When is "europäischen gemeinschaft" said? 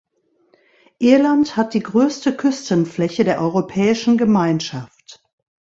3.39-5.23